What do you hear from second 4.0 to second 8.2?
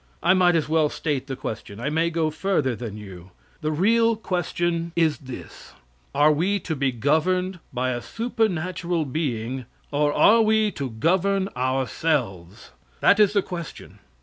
question is this: Are we to be governed by a